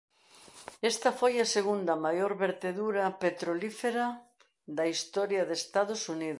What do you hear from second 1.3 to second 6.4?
a segunda maior vertedura petrolífera da historia de Estados Unidos.